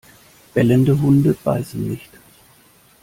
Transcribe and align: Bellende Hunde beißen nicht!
Bellende 0.55 0.99
Hunde 0.99 1.35
beißen 1.43 1.87
nicht! 1.87 2.09